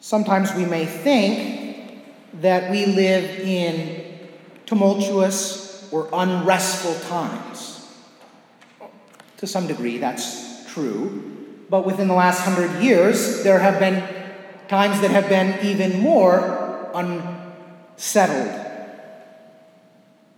Sometimes 0.00 0.54
we 0.54 0.64
may 0.64 0.86
think 0.86 2.02
that 2.40 2.70
we 2.70 2.86
live 2.86 3.40
in 3.40 4.18
tumultuous 4.64 5.88
or 5.92 6.08
unrestful 6.12 6.94
times. 7.08 7.86
To 9.36 9.46
some 9.46 9.66
degree, 9.66 9.98
that's 9.98 10.64
true. 10.72 11.66
But 11.68 11.84
within 11.84 12.08
the 12.08 12.14
last 12.14 12.40
hundred 12.40 12.82
years, 12.82 13.44
there 13.44 13.58
have 13.58 13.78
been 13.78 14.02
times 14.68 15.00
that 15.02 15.10
have 15.10 15.28
been 15.28 15.66
even 15.66 16.00
more 16.00 16.90
unsettled. 16.94 18.66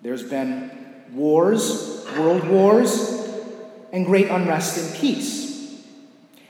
There's 0.03 0.25
been 0.25 0.71
wars, 1.13 2.05
world 2.19 2.49
wars, 2.49 3.29
and 3.93 4.07
great 4.07 4.29
unrest 4.29 4.79
and 4.79 4.95
peace. 4.97 5.83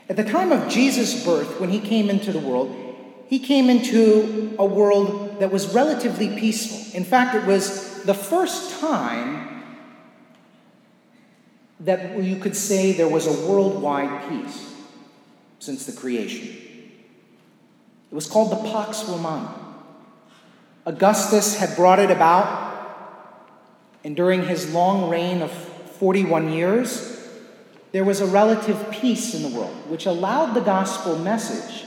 At 0.09 0.15
the 0.15 0.23
time 0.23 0.51
of 0.51 0.69
Jesus' 0.69 1.23
birth, 1.23 1.59
when 1.59 1.69
he 1.69 1.79
came 1.79 2.09
into 2.09 2.31
the 2.31 2.39
world, 2.39 2.75
he 3.27 3.39
came 3.39 3.69
into 3.69 4.55
a 4.59 4.65
world 4.65 5.39
that 5.39 5.51
was 5.51 5.73
relatively 5.73 6.29
peaceful. 6.39 6.97
In 6.97 7.03
fact, 7.03 7.35
it 7.35 7.45
was 7.45 8.03
the 8.03 8.13
first 8.13 8.79
time 8.79 9.63
that 11.79 12.21
you 12.23 12.37
could 12.37 12.55
say 12.55 12.93
there 12.93 13.09
was 13.09 13.27
a 13.27 13.47
worldwide 13.47 14.29
peace 14.29 14.73
since 15.59 15.85
the 15.85 15.91
creation. 15.91 16.47
It 18.11 18.15
was 18.15 18.27
called 18.27 18.51
the 18.51 18.71
Pax 18.71 19.03
Romana. 19.05 19.53
Augustus 20.85 21.57
had 21.57 21.75
brought 21.75 21.99
it 21.99 22.11
about, 22.11 22.71
and 24.03 24.15
during 24.15 24.45
his 24.45 24.73
long 24.73 25.09
reign 25.09 25.41
of 25.41 25.51
41 25.51 26.51
years, 26.51 27.09
there 27.93 28.03
was 28.03 28.21
a 28.21 28.25
relative 28.25 28.91
peace 28.91 29.33
in 29.33 29.43
the 29.43 29.57
world, 29.57 29.75
which 29.89 30.05
allowed 30.05 30.53
the 30.53 30.61
gospel 30.61 31.17
message, 31.17 31.85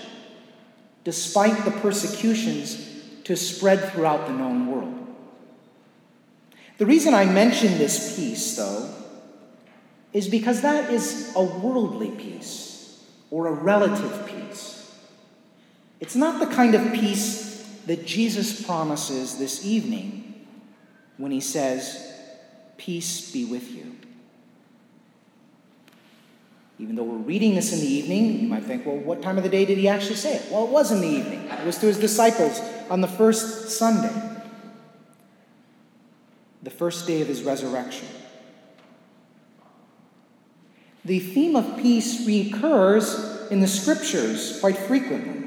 despite 1.06 1.64
the 1.64 1.70
persecutions, 1.70 2.84
to 3.22 3.36
spread 3.36 3.92
throughout 3.92 4.26
the 4.26 4.32
known 4.32 4.66
world. 4.66 5.06
The 6.78 6.86
reason 6.86 7.14
I 7.14 7.24
mention 7.24 7.78
this 7.78 8.16
peace, 8.16 8.56
though, 8.56 8.92
is 10.12 10.26
because 10.26 10.62
that 10.62 10.92
is 10.92 11.32
a 11.36 11.42
worldly 11.44 12.10
peace 12.10 13.04
or 13.30 13.46
a 13.46 13.52
relative 13.52 14.26
peace. 14.26 14.98
It's 16.00 16.16
not 16.16 16.40
the 16.40 16.52
kind 16.52 16.74
of 16.74 16.92
peace 16.92 17.64
that 17.86 18.04
Jesus 18.04 18.66
promises 18.66 19.38
this 19.38 19.64
evening 19.64 20.44
when 21.18 21.30
he 21.30 21.40
says, 21.40 22.02
Peace 22.78 23.30
be 23.30 23.44
with 23.44 23.70
you. 23.70 23.96
Even 26.78 26.94
though 26.94 27.04
we're 27.04 27.16
reading 27.16 27.54
this 27.54 27.72
in 27.72 27.80
the 27.80 27.86
evening, 27.86 28.40
you 28.40 28.48
might 28.48 28.64
think, 28.64 28.84
well, 28.84 28.96
what 28.96 29.22
time 29.22 29.38
of 29.38 29.42
the 29.42 29.48
day 29.48 29.64
did 29.64 29.78
he 29.78 29.88
actually 29.88 30.16
say 30.16 30.34
it? 30.34 30.46
Well, 30.50 30.64
it 30.64 30.70
was 30.70 30.92
in 30.92 31.00
the 31.00 31.08
evening. 31.08 31.48
It 31.48 31.64
was 31.64 31.78
to 31.78 31.86
his 31.86 31.98
disciples 31.98 32.60
on 32.90 33.00
the 33.00 33.08
first 33.08 33.70
Sunday, 33.70 34.12
the 36.62 36.70
first 36.70 37.06
day 37.06 37.22
of 37.22 37.28
his 37.28 37.42
resurrection. 37.42 38.08
The 41.06 41.18
theme 41.18 41.56
of 41.56 41.78
peace 41.78 42.26
recurs 42.26 43.48
in 43.50 43.60
the 43.60 43.68
scriptures 43.68 44.58
quite 44.60 44.76
frequently. 44.76 45.44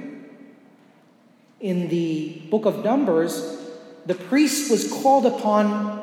In 1.59 1.89
the 1.89 2.41
book 2.49 2.65
of 2.65 2.83
Numbers, 2.83 3.59
the 4.05 4.15
priest 4.15 4.71
was 4.71 4.91
called 4.91 5.25
upon 5.27 5.99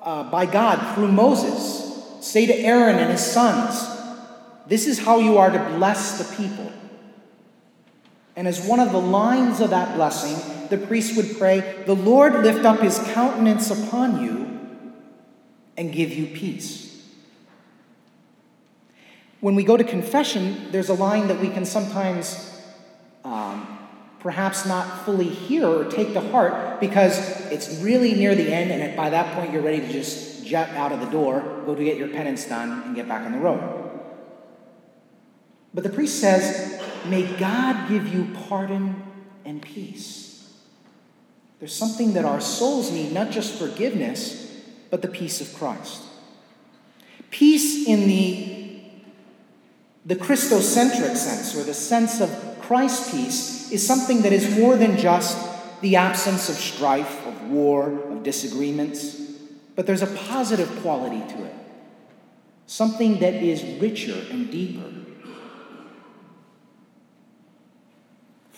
uh, 0.00 0.22
by 0.30 0.46
God 0.46 0.94
through 0.94 1.12
Moses. 1.12 1.82
Say 2.20 2.46
to 2.46 2.54
Aaron 2.54 2.96
and 2.96 3.10
his 3.10 3.24
sons, 3.24 3.95
this 4.66 4.86
is 4.86 4.98
how 4.98 5.18
you 5.18 5.38
are 5.38 5.50
to 5.50 5.58
bless 5.76 6.18
the 6.18 6.36
people. 6.36 6.72
And 8.34 8.46
as 8.46 8.66
one 8.66 8.80
of 8.80 8.92
the 8.92 9.00
lines 9.00 9.60
of 9.60 9.70
that 9.70 9.96
blessing, 9.96 10.68
the 10.68 10.78
priest 10.78 11.16
would 11.16 11.38
pray, 11.38 11.84
The 11.86 11.94
Lord 11.94 12.42
lift 12.42 12.64
up 12.64 12.80
his 12.80 12.98
countenance 13.12 13.70
upon 13.70 14.22
you 14.22 14.60
and 15.76 15.92
give 15.92 16.12
you 16.12 16.26
peace. 16.26 16.84
When 19.40 19.54
we 19.54 19.64
go 19.64 19.76
to 19.76 19.84
confession, 19.84 20.70
there's 20.72 20.88
a 20.88 20.94
line 20.94 21.28
that 21.28 21.40
we 21.40 21.48
can 21.48 21.64
sometimes 21.64 22.60
um, 23.24 23.78
perhaps 24.20 24.66
not 24.66 25.04
fully 25.04 25.28
hear 25.28 25.66
or 25.66 25.84
take 25.84 26.12
to 26.14 26.20
heart 26.20 26.80
because 26.80 27.18
it's 27.52 27.80
really 27.80 28.14
near 28.14 28.34
the 28.34 28.52
end, 28.52 28.70
and 28.70 28.96
by 28.96 29.10
that 29.10 29.34
point, 29.34 29.52
you're 29.52 29.62
ready 29.62 29.80
to 29.80 29.92
just 29.92 30.44
jet 30.44 30.70
out 30.70 30.92
of 30.92 31.00
the 31.00 31.06
door, 31.06 31.62
go 31.64 31.74
to 31.74 31.84
get 31.84 31.96
your 31.96 32.08
penance 32.08 32.44
done, 32.46 32.82
and 32.82 32.96
get 32.96 33.08
back 33.08 33.24
on 33.24 33.32
the 33.32 33.38
road. 33.38 33.85
But 35.76 35.84
the 35.84 35.90
priest 35.90 36.20
says, 36.20 36.82
May 37.04 37.30
God 37.36 37.90
give 37.90 38.08
you 38.12 38.34
pardon 38.48 39.02
and 39.44 39.60
peace. 39.60 40.50
There's 41.58 41.74
something 41.74 42.14
that 42.14 42.24
our 42.24 42.40
souls 42.40 42.90
need, 42.90 43.12
not 43.12 43.30
just 43.30 43.58
forgiveness, 43.58 44.58
but 44.88 45.02
the 45.02 45.08
peace 45.08 45.42
of 45.42 45.52
Christ. 45.54 46.02
Peace 47.30 47.86
in 47.86 48.08
the, 48.08 48.80
the 50.06 50.16
Christocentric 50.16 51.14
sense, 51.14 51.54
or 51.54 51.62
the 51.62 51.74
sense 51.74 52.22
of 52.22 52.56
Christ's 52.62 53.10
peace, 53.10 53.70
is 53.70 53.86
something 53.86 54.22
that 54.22 54.32
is 54.32 54.58
more 54.58 54.76
than 54.76 54.96
just 54.96 55.36
the 55.82 55.96
absence 55.96 56.48
of 56.48 56.54
strife, 56.54 57.26
of 57.26 57.50
war, 57.50 57.90
of 58.08 58.22
disagreements, 58.22 59.20
but 59.74 59.86
there's 59.86 60.02
a 60.02 60.06
positive 60.06 60.70
quality 60.80 61.20
to 61.34 61.44
it. 61.44 61.54
Something 62.64 63.20
that 63.20 63.34
is 63.34 63.62
richer 63.78 64.24
and 64.30 64.50
deeper. 64.50 64.90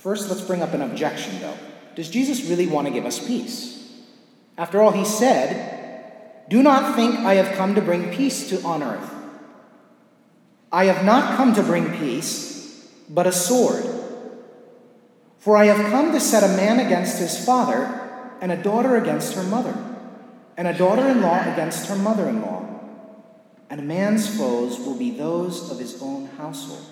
First, 0.09 0.31
let's 0.31 0.41
bring 0.41 0.63
up 0.63 0.73
an 0.73 0.81
objection, 0.81 1.39
though. 1.43 1.59
Does 1.95 2.09
Jesus 2.09 2.49
really 2.49 2.67
want 2.67 2.87
to 2.87 2.91
give 2.95 3.05
us 3.05 3.19
peace? 3.19 3.93
After 4.57 4.81
all, 4.81 4.91
he 4.91 5.05
said, 5.05 6.47
Do 6.49 6.63
not 6.63 6.97
think 6.97 7.17
I 7.17 7.35
have 7.35 7.55
come 7.59 7.75
to 7.75 7.83
bring 7.83 8.11
peace 8.11 8.49
to 8.49 8.63
on 8.63 8.83
earth. 8.83 9.13
I 10.73 10.87
have 10.87 11.05
not 11.05 11.37
come 11.37 11.53
to 11.57 11.63
bring 11.63 11.95
peace, 11.99 12.89
but 13.11 13.27
a 13.27 13.33
sword. 13.33 13.85
For 15.41 15.59
I 15.59 15.67
have 15.67 15.91
come 15.91 16.13
to 16.13 16.21
set 16.21 16.43
a 16.43 16.57
man 16.57 16.81
against 16.81 17.19
his 17.19 17.45
father, 17.45 17.85
and 18.41 18.51
a 18.51 18.63
daughter 18.63 18.97
against 18.97 19.35
her 19.35 19.43
mother, 19.43 19.77
and 20.57 20.67
a 20.67 20.79
daughter 20.79 21.07
in 21.07 21.21
law 21.21 21.43
against 21.53 21.87
her 21.91 21.97
mother 21.97 22.27
in 22.31 22.41
law. 22.41 22.67
And 23.69 23.79
a 23.79 23.85
man's 23.85 24.39
foes 24.39 24.79
will 24.79 24.97
be 24.97 25.11
those 25.11 25.71
of 25.71 25.79
his 25.79 26.01
own 26.01 26.31
household. 26.39 26.87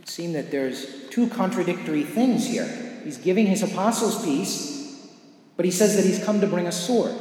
It 0.00 0.06
seems 0.06 0.34
that 0.34 0.50
there's 0.50 0.99
two 1.10 1.28
contradictory 1.28 2.04
things 2.04 2.46
here. 2.46 3.00
He's 3.04 3.18
giving 3.18 3.46
his 3.46 3.62
apostles 3.62 4.24
peace, 4.24 5.06
but 5.56 5.64
he 5.64 5.70
says 5.70 5.96
that 5.96 6.04
he's 6.04 6.22
come 6.22 6.40
to 6.40 6.46
bring 6.46 6.66
a 6.66 6.72
sword. 6.72 7.14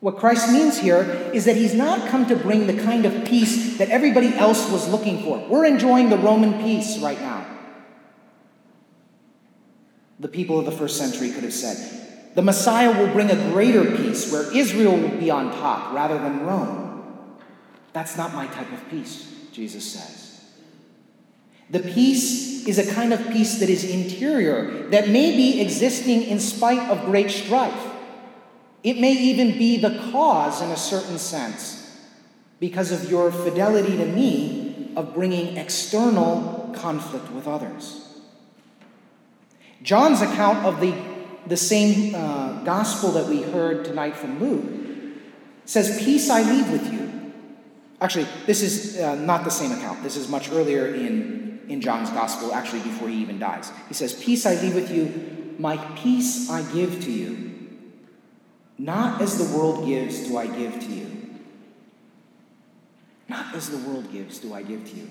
What 0.00 0.18
Christ 0.18 0.52
means 0.52 0.78
here 0.78 1.30
is 1.32 1.46
that 1.46 1.56
he's 1.56 1.74
not 1.74 2.10
come 2.10 2.26
to 2.26 2.36
bring 2.36 2.66
the 2.66 2.82
kind 2.82 3.06
of 3.06 3.24
peace 3.24 3.78
that 3.78 3.88
everybody 3.88 4.34
else 4.34 4.70
was 4.70 4.86
looking 4.88 5.22
for. 5.22 5.38
We're 5.48 5.64
enjoying 5.64 6.10
the 6.10 6.18
Roman 6.18 6.62
peace 6.62 6.98
right 6.98 7.18
now. 7.18 7.46
The 10.20 10.28
people 10.28 10.58
of 10.58 10.66
the 10.66 10.72
first 10.72 10.98
century 10.98 11.30
could 11.30 11.44
have 11.44 11.54
said, 11.54 12.34
the 12.34 12.42
Messiah 12.42 12.98
will 12.98 13.12
bring 13.12 13.30
a 13.30 13.50
greater 13.52 13.96
peace 13.96 14.30
where 14.30 14.54
Israel 14.54 14.96
will 14.96 15.18
be 15.18 15.30
on 15.30 15.52
top 15.52 15.94
rather 15.94 16.18
than 16.18 16.44
Rome. 16.44 17.38
That's 17.92 18.16
not 18.16 18.34
my 18.34 18.46
type 18.48 18.72
of 18.72 18.88
peace, 18.90 19.32
Jesus 19.52 19.90
says. 19.90 20.23
The 21.70 21.80
peace 21.80 22.66
is 22.66 22.78
a 22.78 22.94
kind 22.94 23.12
of 23.12 23.30
peace 23.30 23.58
that 23.60 23.68
is 23.68 23.84
interior, 23.84 24.88
that 24.88 25.08
may 25.08 25.36
be 25.36 25.60
existing 25.60 26.22
in 26.22 26.40
spite 26.40 26.90
of 26.90 27.04
great 27.04 27.30
strife. 27.30 27.92
It 28.82 28.98
may 28.98 29.12
even 29.12 29.58
be 29.58 29.78
the 29.78 30.10
cause, 30.12 30.60
in 30.60 30.70
a 30.70 30.76
certain 30.76 31.18
sense, 31.18 31.98
because 32.60 32.92
of 32.92 33.10
your 33.10 33.32
fidelity 33.32 33.96
to 33.96 34.06
me, 34.06 34.92
of 34.96 35.14
bringing 35.14 35.56
external 35.56 36.70
conflict 36.74 37.30
with 37.32 37.48
others. 37.48 38.20
John's 39.82 40.22
account 40.22 40.64
of 40.64 40.80
the, 40.80 40.94
the 41.46 41.56
same 41.56 42.14
uh, 42.14 42.62
gospel 42.62 43.10
that 43.12 43.26
we 43.26 43.42
heard 43.42 43.84
tonight 43.84 44.16
from 44.16 44.40
Luke 44.40 44.64
says, 45.64 46.02
Peace 46.02 46.30
I 46.30 46.42
leave 46.42 46.70
with 46.70 46.92
you. 46.92 47.32
Actually, 48.00 48.26
this 48.46 48.62
is 48.62 48.98
uh, 48.98 49.14
not 49.14 49.44
the 49.44 49.50
same 49.50 49.72
account. 49.72 50.02
This 50.02 50.16
is 50.16 50.28
much 50.28 50.50
earlier 50.50 50.86
in 50.86 51.53
in 51.68 51.80
John's 51.80 52.10
gospel, 52.10 52.52
actually 52.52 52.82
before 52.82 53.08
he 53.08 53.16
even 53.16 53.38
dies. 53.38 53.70
He 53.88 53.94
says, 53.94 54.12
Peace 54.14 54.46
I 54.46 54.54
leave 54.54 54.74
with 54.74 54.90
you, 54.90 55.56
my 55.58 55.76
peace 55.96 56.50
I 56.50 56.62
give 56.72 57.02
to 57.04 57.10
you. 57.10 57.44
Not 58.78 59.20
as 59.20 59.38
the 59.38 59.56
world 59.56 59.86
gives 59.86 60.26
do 60.26 60.36
I 60.36 60.46
give 60.46 60.80
to 60.80 60.86
you. 60.86 61.10
Not 63.28 63.54
as 63.54 63.70
the 63.70 63.78
world 63.88 64.10
gives 64.12 64.38
do 64.38 64.52
I 64.52 64.62
give 64.62 64.84
to 64.90 64.96
you. 64.96 65.10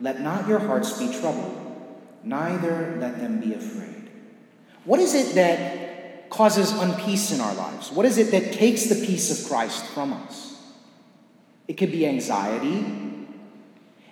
Let 0.00 0.20
not 0.20 0.48
your 0.48 0.58
hearts 0.58 0.98
be 0.98 1.12
troubled, 1.20 1.56
neither 2.22 2.96
let 3.00 3.18
them 3.18 3.40
be 3.40 3.54
afraid. 3.54 4.10
What 4.84 5.00
is 5.00 5.14
it 5.14 5.34
that 5.34 6.30
causes 6.30 6.72
unpeace 6.72 7.34
in 7.34 7.40
our 7.40 7.54
lives? 7.54 7.92
What 7.92 8.06
is 8.06 8.18
it 8.18 8.30
that 8.30 8.52
takes 8.52 8.84
the 8.84 9.06
peace 9.06 9.30
of 9.30 9.48
Christ 9.48 9.84
from 9.86 10.12
us? 10.12 10.56
It 11.66 11.74
could 11.74 11.90
be 11.90 12.06
anxiety, 12.06 13.17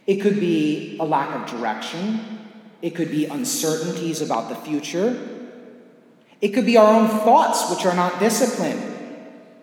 it 0.06 0.16
could 0.16 0.38
be 0.38 0.96
a 1.00 1.04
lack 1.04 1.34
of 1.34 1.58
direction. 1.58 2.40
It 2.80 2.94
could 2.94 3.10
be 3.10 3.26
uncertainties 3.26 4.22
about 4.22 4.48
the 4.48 4.54
future. 4.54 5.18
It 6.40 6.48
could 6.48 6.66
be 6.66 6.76
our 6.76 6.94
own 6.94 7.08
thoughts, 7.08 7.70
which 7.70 7.84
are 7.86 7.94
not 7.96 8.20
disciplined. 8.20 8.82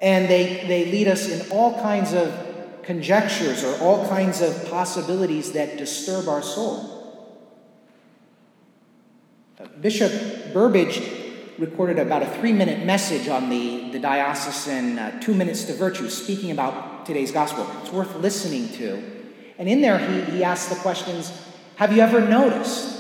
And 0.02 0.28
they, 0.28 0.66
they 0.68 0.92
lead 0.92 1.08
us 1.08 1.30
in 1.30 1.50
all 1.52 1.82
kinds 1.82 2.14
of 2.14 2.36
conjectures 2.84 3.64
or 3.64 3.76
all 3.78 4.08
kinds 4.10 4.42
of 4.42 4.70
possibilities 4.70 5.54
that 5.54 5.78
disturb 5.78 6.28
our 6.28 6.42
soul. 6.42 6.90
Bishop 9.80 10.12
Burbidge 10.54 11.58
recorded 11.58 12.00
about 12.00 12.22
a 12.22 12.26
three 12.26 12.52
minute 12.52 12.86
message 12.86 13.30
on 13.30 13.50
the, 13.50 13.92
the 13.92 14.00
diocesan 14.00 15.00
uh, 15.00 15.22
Two 15.22 15.34
Minutes 15.34 15.64
to 15.66 15.74
Virtue, 15.74 16.10
speaking 16.10 16.52
about 16.52 17.06
today's 17.06 17.32
gospel. 17.32 17.66
It's 17.82 17.92
worth 17.92 18.14
listening 18.18 18.70
to. 18.74 19.13
And 19.58 19.70
in 19.70 19.82
there, 19.82 19.98
he, 19.98 20.38
he 20.38 20.44
asked 20.44 20.70
the 20.70 20.76
questions 20.76 21.32
Have 21.76 21.94
you 21.94 22.02
ever 22.02 22.22
noticed 22.22 22.98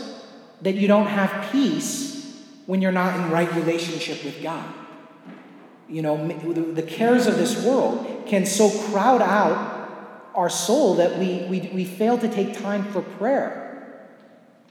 that 0.61 0.75
you 0.75 0.87
don't 0.87 1.07
have 1.07 1.51
peace 1.51 2.43
when 2.65 2.81
you're 2.81 2.91
not 2.91 3.19
in 3.19 3.31
right 3.31 3.51
relationship 3.53 4.23
with 4.23 4.41
God? 4.41 4.73
You 5.89 6.01
know, 6.01 6.27
the 6.73 6.81
cares 6.81 7.27
of 7.27 7.35
this 7.35 7.63
world 7.63 8.25
can 8.25 8.45
so 8.45 8.69
crowd 8.89 9.21
out 9.21 9.89
our 10.33 10.49
soul 10.49 10.95
that 10.95 11.19
we, 11.19 11.45
we, 11.47 11.69
we 11.73 11.85
fail 11.85 12.17
to 12.17 12.27
take 12.27 12.57
time 12.57 12.85
for 12.91 13.01
prayer. 13.01 14.07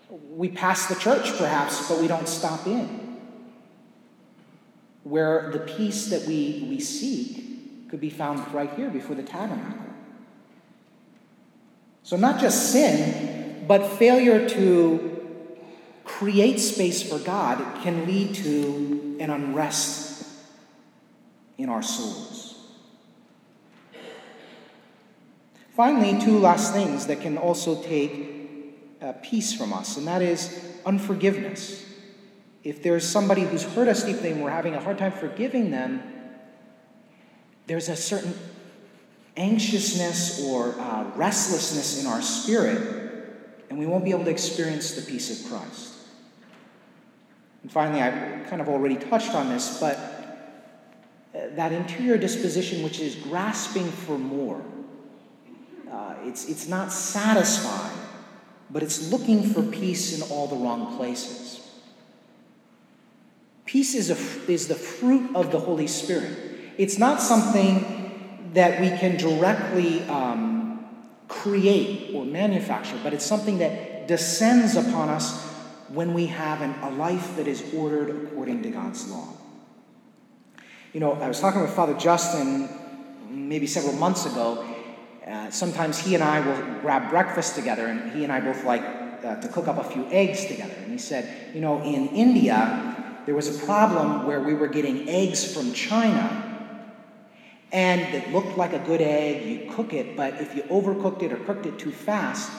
We 0.08 0.48
pass 0.48 0.86
the 0.86 0.96
church, 0.96 1.36
perhaps, 1.36 1.88
but 1.88 2.00
we 2.00 2.08
don't 2.08 2.26
stop 2.26 2.66
in 2.66 3.02
where 5.04 5.50
the 5.50 5.58
peace 5.58 6.06
that 6.06 6.26
we, 6.26 6.66
we 6.68 6.80
seek 6.80 7.88
could 7.90 8.00
be 8.00 8.10
found 8.10 8.52
right 8.54 8.72
here 8.74 8.88
before 8.88 9.16
the 9.16 9.22
tabernacle. 9.22 9.91
So, 12.12 12.18
not 12.18 12.38
just 12.38 12.72
sin, 12.72 13.64
but 13.66 13.86
failure 13.86 14.46
to 14.50 15.48
create 16.04 16.60
space 16.60 17.02
for 17.02 17.18
God 17.18 17.82
can 17.82 18.06
lead 18.06 18.34
to 18.34 19.16
an 19.18 19.30
unrest 19.30 20.22
in 21.56 21.70
our 21.70 21.80
souls. 21.80 22.68
Finally, 25.74 26.20
two 26.20 26.38
last 26.38 26.74
things 26.74 27.06
that 27.06 27.22
can 27.22 27.38
also 27.38 27.82
take 27.82 28.76
uh, 29.00 29.14
peace 29.22 29.54
from 29.54 29.72
us, 29.72 29.96
and 29.96 30.06
that 30.06 30.20
is 30.20 30.62
unforgiveness. 30.84 31.82
If 32.62 32.82
there's 32.82 33.08
somebody 33.08 33.40
who's 33.40 33.62
hurt 33.62 33.88
us 33.88 34.04
deeply 34.04 34.32
and 34.32 34.42
we're 34.42 34.50
having 34.50 34.74
a 34.74 34.80
hard 34.80 34.98
time 34.98 35.12
forgiving 35.12 35.70
them, 35.70 36.02
there's 37.68 37.88
a 37.88 37.96
certain 37.96 38.34
anxiousness 39.36 40.44
or 40.44 40.78
uh, 40.78 41.10
restlessness 41.14 42.00
in 42.00 42.06
our 42.06 42.20
spirit, 42.20 43.02
and 43.70 43.78
we 43.78 43.86
won't 43.86 44.04
be 44.04 44.10
able 44.10 44.24
to 44.24 44.30
experience 44.30 44.92
the 44.92 45.02
peace 45.02 45.30
of 45.30 45.50
Christ. 45.50 45.94
And 47.62 47.70
finally, 47.70 48.02
I've 48.02 48.48
kind 48.48 48.60
of 48.60 48.68
already 48.68 48.96
touched 48.96 49.34
on 49.34 49.48
this, 49.48 49.78
but 49.80 49.96
uh, 51.34 51.54
that 51.54 51.72
interior 51.72 52.18
disposition 52.18 52.82
which 52.82 53.00
is 53.00 53.14
grasping 53.16 53.90
for 53.90 54.18
more. 54.18 54.62
Uh, 55.90 56.14
it's, 56.24 56.48
it's 56.48 56.68
not 56.68 56.92
satisfied, 56.92 57.92
but 58.70 58.82
it's 58.82 59.10
looking 59.10 59.42
for 59.42 59.62
peace 59.62 60.16
in 60.16 60.30
all 60.30 60.46
the 60.46 60.56
wrong 60.56 60.96
places. 60.96 61.60
Peace 63.64 63.94
is, 63.94 64.10
a, 64.10 64.50
is 64.50 64.68
the 64.68 64.74
fruit 64.74 65.34
of 65.34 65.52
the 65.52 65.58
Holy 65.58 65.86
Spirit. 65.86 66.36
It's 66.76 66.98
not 66.98 67.20
something 67.20 68.01
that 68.52 68.80
we 68.80 68.88
can 68.88 69.16
directly 69.16 70.02
um, 70.08 70.86
create 71.28 72.14
or 72.14 72.24
manufacture, 72.24 72.98
but 73.02 73.14
it's 73.14 73.24
something 73.24 73.58
that 73.58 74.06
descends 74.06 74.76
upon 74.76 75.08
us 75.08 75.42
when 75.88 76.14
we 76.14 76.26
have 76.26 76.60
an, 76.60 76.74
a 76.82 76.90
life 76.90 77.36
that 77.36 77.46
is 77.46 77.62
ordered 77.74 78.10
according 78.10 78.62
to 78.62 78.70
God's 78.70 79.08
law. 79.08 79.28
You 80.92 81.00
know, 81.00 81.12
I 81.12 81.28
was 81.28 81.40
talking 81.40 81.62
with 81.62 81.70
Father 81.70 81.94
Justin 81.94 82.68
maybe 83.30 83.66
several 83.66 83.94
months 83.94 84.26
ago. 84.26 84.66
Uh, 85.26 85.50
sometimes 85.50 85.98
he 85.98 86.14
and 86.14 86.22
I 86.22 86.40
will 86.40 86.80
grab 86.80 87.08
breakfast 87.08 87.54
together, 87.54 87.86
and 87.86 88.12
he 88.12 88.24
and 88.24 88.32
I 88.32 88.40
both 88.40 88.64
like 88.64 88.82
uh, 88.82 89.40
to 89.40 89.48
cook 89.48 89.68
up 89.68 89.78
a 89.78 89.84
few 89.84 90.06
eggs 90.10 90.44
together. 90.46 90.74
And 90.82 90.92
he 90.92 90.98
said, 90.98 91.54
you 91.54 91.60
know, 91.60 91.80
in 91.82 92.08
India, 92.08 93.14
there 93.24 93.34
was 93.34 93.56
a 93.56 93.64
problem 93.64 94.26
where 94.26 94.40
we 94.40 94.52
were 94.52 94.68
getting 94.68 95.08
eggs 95.08 95.54
from 95.54 95.72
China 95.72 96.41
and 97.72 98.02
it 98.14 98.30
looked 98.32 98.58
like 98.58 98.74
a 98.74 98.78
good 98.78 99.00
egg. 99.00 99.46
You 99.46 99.72
cook 99.72 99.94
it, 99.94 100.14
but 100.14 100.34
if 100.34 100.54
you 100.54 100.62
overcooked 100.64 101.22
it 101.22 101.32
or 101.32 101.38
cooked 101.38 101.64
it 101.64 101.78
too 101.78 101.90
fast, 101.90 102.52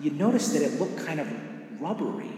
you 0.00 0.12
notice 0.12 0.52
that 0.52 0.62
it 0.62 0.80
looked 0.80 1.04
kind 1.04 1.20
of 1.20 1.28
rubbery. 1.80 2.30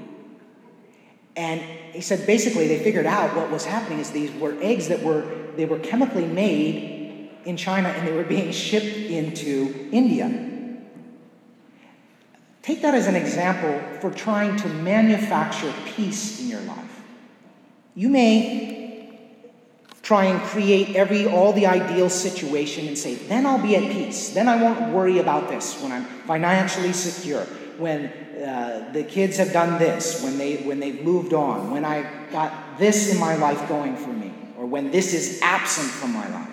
And 1.37 1.61
he 1.61 2.01
said 2.01 2.27
basically 2.27 2.69
they 2.69 2.79
figured 2.79 3.07
out 3.07 3.37
what 3.37 3.51
was 3.51 3.65
happening 3.65 3.99
is 3.99 4.11
these 4.11 4.33
were 4.33 4.57
eggs 4.61 4.89
that 4.89 5.03
were 5.03 5.25
they 5.57 5.67
were 5.67 5.79
chemically 5.79 6.27
made 6.27 7.31
in 7.45 7.57
China 7.57 7.89
and 7.89 8.09
they 8.09 8.13
were 8.13 8.25
being 8.25 8.51
shipped 8.53 9.11
into 9.11 9.89
India. 9.93 10.49
Take 12.63 12.81
that 12.83 12.95
as 12.95 13.07
an 13.07 13.17
example 13.17 13.81
for 14.01 14.11
trying 14.11 14.57
to 14.59 14.69
manufacture 14.69 15.73
peace 15.85 16.41
in 16.41 16.49
your 16.49 16.61
life. 16.61 17.03
You 17.95 18.09
may 18.09 18.82
try 20.03 20.25
and 20.25 20.43
create 20.43 20.97
every 20.97 21.27
all 21.27 21.53
the 21.53 21.67
ideal 21.67 22.11
situation 22.11 22.89
and 22.89 22.99
say, 22.99 23.15
then 23.15 23.47
I'll 23.47 23.63
be 23.63 23.77
at 23.77 23.91
peace. 23.93 24.31
Then 24.31 24.49
I 24.49 24.61
won't 24.61 24.93
worry 24.93 25.19
about 25.19 25.49
this 25.49 25.81
when 25.81 25.93
I'm 25.93 26.05
financially 26.05 26.93
secure, 26.93 27.45
when 27.79 28.07
uh, 28.07 28.91
the 28.93 29.05
kids 29.05 29.37
have 29.37 29.53
done 29.53 29.79
this, 29.79 30.23
when 30.23 30.39
they 30.39 30.57
when 30.57 30.81
they've 30.81 31.03
moved 31.03 31.33
on, 31.33 31.71
when 31.71 31.85
I 31.85 32.03
got 32.33 32.79
this 32.79 33.13
in 33.13 33.21
my 33.21 33.37
life 33.37 33.69
going 33.69 33.97
for 33.97 34.13
me, 34.13 34.33
or 34.59 34.67
when 34.67 34.91
this 34.91 35.15
is 35.15 35.41
absent 35.43 35.89
from 35.89 36.13
my 36.13 36.29
life. 36.29 36.49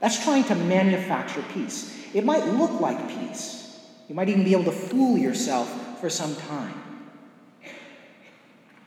That's 0.00 0.22
trying 0.24 0.44
to 0.44 0.56
manufacture 0.56 1.44
peace. 1.54 1.96
It 2.12 2.24
might 2.24 2.44
look 2.44 2.80
like 2.80 3.08
peace. 3.08 3.78
You 4.08 4.16
might 4.16 4.28
even 4.28 4.42
be 4.42 4.52
able 4.52 4.64
to 4.64 4.72
fool 4.72 5.16
yourself 5.16 6.00
for 6.00 6.10
some 6.10 6.34
time. 6.34 6.74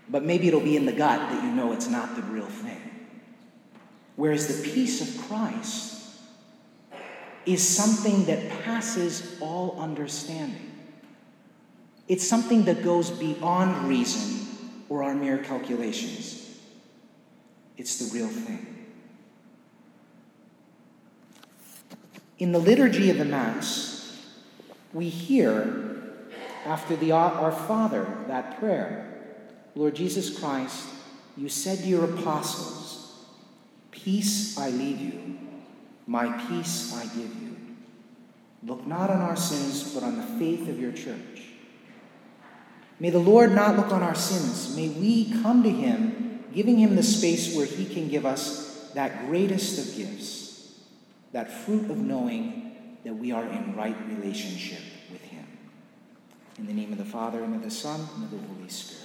But 0.09 0.23
maybe 0.23 0.49
it'll 0.49 0.59
be 0.59 0.75
in 0.75 0.85
the 0.85 0.91
gut 0.91 1.19
that 1.19 1.43
you 1.43 1.51
know 1.51 1.71
it's 1.71 1.87
not 1.87 2.15
the 2.15 2.21
real 2.23 2.45
thing. 2.45 2.94
Whereas 4.15 4.47
the 4.47 4.69
peace 4.69 5.01
of 5.01 5.27
Christ 5.27 5.93
is 7.45 7.67
something 7.67 8.25
that 8.25 8.63
passes 8.63 9.37
all 9.41 9.79
understanding. 9.79 10.71
It's 12.07 12.27
something 12.27 12.65
that 12.65 12.83
goes 12.83 13.11
beyond 13.11 13.87
reason 13.87 14.47
or 14.89 15.03
our 15.03 15.15
mere 15.15 15.39
calculations. 15.39 16.59
It's 17.77 17.97
the 17.97 18.17
real 18.17 18.27
thing. 18.27 18.85
In 22.37 22.51
the 22.51 22.59
liturgy 22.59 23.09
of 23.09 23.17
the 23.17 23.25
Mass, 23.25 24.21
we 24.93 25.09
hear 25.09 26.13
after 26.65 26.95
the 26.95 27.11
Our 27.11 27.51
Father 27.51 28.07
that 28.27 28.59
prayer 28.59 29.05
Lord 29.75 29.93
Jesus 29.93 30.39
Christ, 30.39 30.87
you 31.35 31.49
said 31.49 31.79
to 31.79 31.85
your 31.85 32.05
apostles, 32.05 32.84
Peace 33.95 34.57
I 34.57 34.69
leave 34.69 34.99
you, 34.99 35.39
my 36.05 36.29
peace 36.47 36.93
I 36.93 37.03
give 37.05 37.33
you. 37.41 37.55
Look 38.61 38.85
not 38.85 39.09
on 39.09 39.21
our 39.21 39.37
sins, 39.37 39.93
but 39.93 40.03
on 40.03 40.17
the 40.17 40.39
faith 40.39 40.67
of 40.67 40.79
your 40.79 40.91
church. 40.91 41.43
May 42.99 43.09
the 43.09 43.19
Lord 43.19 43.53
not 43.53 43.77
look 43.77 43.91
on 43.91 44.03
our 44.03 44.15
sins. 44.15 44.75
May 44.75 44.89
we 44.89 45.41
come 45.41 45.63
to 45.63 45.69
him, 45.69 46.43
giving 46.53 46.77
him 46.77 46.95
the 46.95 47.03
space 47.03 47.55
where 47.55 47.65
he 47.65 47.85
can 47.85 48.09
give 48.09 48.25
us 48.25 48.91
that 48.93 49.27
greatest 49.27 49.79
of 49.79 49.97
gifts, 49.97 50.73
that 51.31 51.51
fruit 51.51 51.89
of 51.89 51.97
knowing 51.97 52.97
that 53.05 53.13
we 53.13 53.31
are 53.31 53.45
in 53.45 53.75
right 53.75 53.95
relationship 54.07 54.81
with 55.11 55.21
him. 55.21 55.45
In 56.57 56.67
the 56.67 56.73
name 56.73 56.91
of 56.91 56.97
the 56.97 57.05
Father, 57.05 57.43
and 57.43 57.55
of 57.55 57.63
the 57.63 57.71
Son, 57.71 57.99
and 58.15 58.23
of 58.25 58.31
the 58.31 58.37
Holy 58.37 58.69
Spirit. 58.69 59.04